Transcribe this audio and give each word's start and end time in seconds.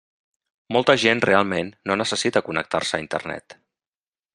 Molta 0.77 0.95
gent 1.03 1.21
realment 1.29 1.71
no 1.91 1.99
necessita 2.03 2.45
connectar-se 2.49 2.99
a 3.01 3.05
Internet. 3.07 3.61